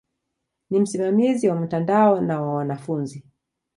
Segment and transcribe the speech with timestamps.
[0.69, 3.23] Ni msimamizi wa mtandao na wa wanafunzi.